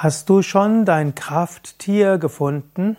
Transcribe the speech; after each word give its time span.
Hast 0.00 0.28
du 0.28 0.42
schon 0.42 0.84
dein 0.84 1.16
Krafttier 1.16 2.18
gefunden? 2.18 2.96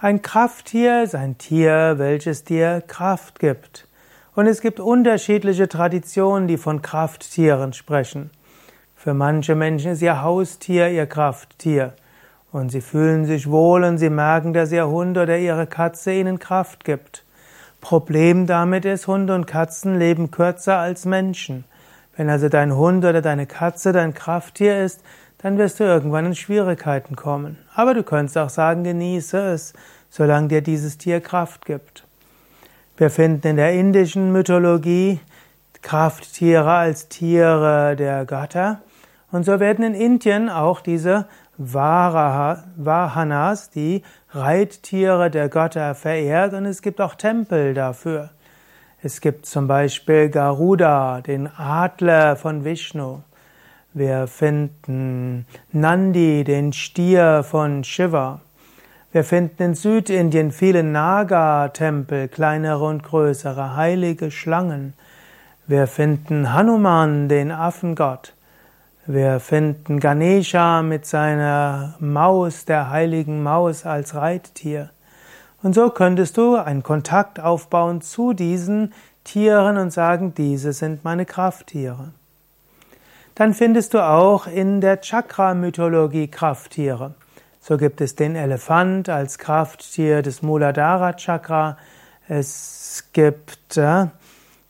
Ein 0.00 0.22
Krafttier 0.22 1.02
ist 1.02 1.14
ein 1.14 1.36
Tier, 1.36 1.96
welches 1.98 2.44
dir 2.44 2.82
Kraft 2.86 3.40
gibt. 3.40 3.86
Und 4.34 4.46
es 4.46 4.62
gibt 4.62 4.80
unterschiedliche 4.80 5.68
Traditionen, 5.68 6.48
die 6.48 6.56
von 6.56 6.80
Krafttieren 6.80 7.74
sprechen. 7.74 8.30
Für 8.96 9.12
manche 9.12 9.54
Menschen 9.54 9.90
ist 9.90 10.00
ihr 10.00 10.22
Haustier 10.22 10.88
ihr 10.88 11.04
Krafttier. 11.04 11.92
Und 12.52 12.70
sie 12.70 12.80
fühlen 12.80 13.26
sich 13.26 13.50
wohl 13.50 13.84
und 13.84 13.98
sie 13.98 14.08
merken, 14.08 14.54
dass 14.54 14.72
ihr 14.72 14.88
Hund 14.88 15.18
oder 15.18 15.36
ihre 15.36 15.66
Katze 15.66 16.14
ihnen 16.14 16.38
Kraft 16.38 16.86
gibt. 16.86 17.22
Problem 17.82 18.46
damit 18.46 18.86
ist, 18.86 19.08
Hunde 19.08 19.34
und 19.34 19.46
Katzen 19.46 19.98
leben 19.98 20.30
kürzer 20.30 20.78
als 20.78 21.04
Menschen. 21.04 21.64
Wenn 22.16 22.30
also 22.30 22.48
dein 22.48 22.74
Hund 22.74 23.04
oder 23.04 23.20
deine 23.20 23.44
Katze 23.44 23.92
dein 23.92 24.14
Krafttier 24.14 24.82
ist, 24.82 25.02
dann 25.38 25.58
wirst 25.58 25.80
du 25.80 25.84
irgendwann 25.84 26.26
in 26.26 26.34
Schwierigkeiten 26.34 27.16
kommen. 27.16 27.58
Aber 27.74 27.94
du 27.94 28.02
könntest 28.02 28.38
auch 28.38 28.50
sagen, 28.50 28.84
genieße 28.84 29.38
es, 29.38 29.72
solange 30.08 30.48
dir 30.48 30.62
dieses 30.62 30.98
Tier 30.98 31.20
Kraft 31.20 31.66
gibt. 31.66 32.04
Wir 32.96 33.10
finden 33.10 33.48
in 33.48 33.56
der 33.56 33.72
indischen 33.72 34.32
Mythologie 34.32 35.20
Krafttiere 35.82 36.72
als 36.72 37.08
Tiere 37.08 37.96
der 37.96 38.24
Götter. 38.24 38.80
Und 39.30 39.44
so 39.44 39.60
werden 39.60 39.84
in 39.84 39.94
Indien 39.94 40.48
auch 40.48 40.80
diese 40.80 41.26
Vahanas, 41.58 43.70
die 43.70 44.02
Reittiere 44.30 45.30
der 45.30 45.48
Götter, 45.48 45.94
verehrt 45.94 46.54
und 46.54 46.66
es 46.66 46.82
gibt 46.82 47.00
auch 47.00 47.14
Tempel 47.14 47.74
dafür. 47.74 48.30
Es 49.02 49.20
gibt 49.20 49.46
zum 49.46 49.68
Beispiel 49.68 50.28
Garuda, 50.28 51.20
den 51.20 51.46
Adler 51.46 52.36
von 52.36 52.64
Vishnu. 52.64 53.20
Wir 53.96 54.26
finden 54.26 55.46
Nandi, 55.72 56.44
den 56.44 56.74
Stier 56.74 57.42
von 57.42 57.82
Shiva. 57.82 58.42
Wir 59.10 59.24
finden 59.24 59.62
in 59.62 59.74
Südindien 59.74 60.52
viele 60.52 60.82
Naga-Tempel, 60.82 62.28
kleinere 62.28 62.84
und 62.84 63.02
größere, 63.02 63.74
heilige 63.74 64.30
Schlangen. 64.30 64.92
Wir 65.66 65.86
finden 65.86 66.52
Hanuman, 66.52 67.30
den 67.30 67.50
Affengott. 67.50 68.34
Wir 69.06 69.40
finden 69.40 69.98
Ganesha 69.98 70.82
mit 70.82 71.06
seiner 71.06 71.94
Maus, 71.98 72.66
der 72.66 72.90
heiligen 72.90 73.42
Maus 73.42 73.86
als 73.86 74.14
Reittier. 74.14 74.90
Und 75.62 75.74
so 75.74 75.88
könntest 75.88 76.36
du 76.36 76.56
einen 76.56 76.82
Kontakt 76.82 77.40
aufbauen 77.40 78.02
zu 78.02 78.34
diesen 78.34 78.92
Tieren 79.24 79.78
und 79.78 79.90
sagen, 79.90 80.34
diese 80.34 80.74
sind 80.74 81.02
meine 81.02 81.24
Krafttiere 81.24 82.12
dann 83.36 83.52
findest 83.52 83.94
du 83.94 84.04
auch 84.04 84.46
in 84.46 84.80
der 84.80 85.00
Chakra-Mythologie 85.02 86.28
Krafttiere. 86.28 87.14
So 87.60 87.76
gibt 87.76 88.00
es 88.00 88.16
den 88.16 88.34
Elefant 88.34 89.10
als 89.10 89.38
Krafttier 89.38 90.22
des 90.22 90.40
Muladhara 90.40 91.12
Chakra. 91.12 91.76
Es 92.28 93.04
gibt 93.12 93.76
äh, 93.76 94.06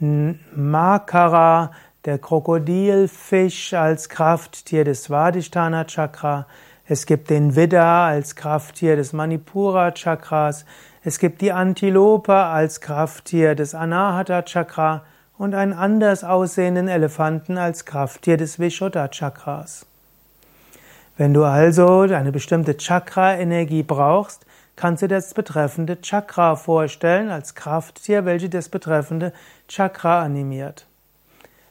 Makara, 0.00 1.70
der 2.04 2.18
Krokodilfisch 2.18 3.74
als 3.74 4.08
Krafttier 4.08 4.84
des 4.84 5.04
Svadhisthana 5.04 5.84
Chakra. 5.84 6.46
Es 6.84 7.06
gibt 7.06 7.30
den 7.30 7.54
Vidya 7.54 8.08
als 8.08 8.34
Krafttier 8.34 8.96
des 8.96 9.12
Manipura 9.12 9.92
Chakras. 9.92 10.64
Es 11.04 11.20
gibt 11.20 11.42
die 11.42 11.52
Antilope 11.52 12.34
als 12.34 12.80
Krafttier 12.80 13.54
des 13.54 13.76
Anahata 13.76 14.42
Chakra 14.42 15.04
und 15.38 15.54
einen 15.54 15.72
anders 15.72 16.24
aussehenden 16.24 16.88
Elefanten 16.88 17.56
als 17.56 17.84
Krafttier 17.84 18.36
des 18.36 18.58
Vishuddha 18.58 19.08
Chakras. 19.08 19.86
Wenn 21.16 21.32
du 21.32 21.44
also 21.44 22.00
eine 22.00 22.32
bestimmte 22.32 22.76
Chakra-Energie 22.76 23.82
brauchst, 23.82 24.44
kannst 24.76 25.02
du 25.02 25.08
das 25.08 25.34
betreffende 25.34 26.00
Chakra 26.00 26.54
vorstellen 26.54 27.30
als 27.30 27.54
Krafttier, 27.54 28.24
welche 28.24 28.48
das 28.48 28.68
betreffende 28.68 29.32
Chakra 29.68 30.22
animiert. 30.22 30.86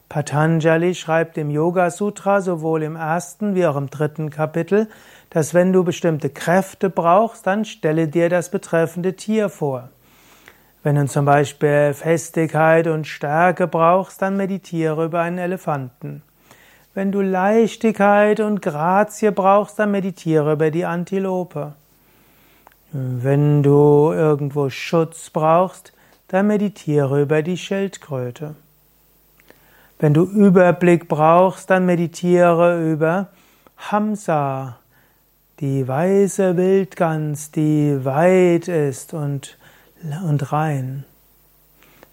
Patanjali 0.09 0.95
schreibt 0.95 1.37
im 1.37 1.49
Yoga 1.49 1.91
Sutra 1.91 2.39
sowohl 2.41 2.83
im 2.83 2.95
ersten 2.95 3.55
wie 3.55 3.65
auch 3.65 3.75
im 3.75 3.89
dritten 3.89 4.29
Kapitel, 4.29 4.87
dass 5.29 5.53
wenn 5.53 5.73
du 5.73 5.83
bestimmte 5.83 6.29
Kräfte 6.29 6.89
brauchst, 6.89 7.45
dann 7.45 7.65
stelle 7.65 8.07
dir 8.07 8.29
das 8.29 8.49
betreffende 8.49 9.15
Tier 9.15 9.49
vor. 9.49 9.89
Wenn 10.83 10.95
du 10.95 11.05
zum 11.05 11.25
Beispiel 11.25 11.93
Festigkeit 11.93 12.87
und 12.87 13.07
Stärke 13.07 13.67
brauchst, 13.67 14.21
dann 14.21 14.37
meditiere 14.37 15.05
über 15.05 15.21
einen 15.21 15.37
Elefanten. 15.37 16.21
Wenn 16.93 17.11
du 17.11 17.21
Leichtigkeit 17.21 18.39
und 18.39 18.61
Grazie 18.61 19.31
brauchst, 19.31 19.77
dann 19.79 19.91
meditiere 19.91 20.53
über 20.53 20.71
die 20.71 20.85
Antilope. 20.85 21.73
Wenn 22.91 23.63
du 23.63 24.11
irgendwo 24.13 24.69
Schutz 24.69 25.29
brauchst, 25.29 25.93
dann 26.29 26.47
meditiere 26.47 27.21
über 27.21 27.41
die 27.41 27.57
Schildkröte. 27.57 28.55
Wenn 29.99 30.13
du 30.13 30.23
Überblick 30.23 31.07
brauchst, 31.07 31.69
dann 31.69 31.85
meditiere 31.85 32.91
über 32.91 33.27
Hamsa, 33.77 34.77
die 35.59 35.87
weiße 35.87 36.55
Wildgans, 36.55 37.51
die 37.51 38.05
weit 38.05 38.67
ist 38.67 39.13
und 39.13 39.57
und 40.03 40.51
rein. 40.51 41.05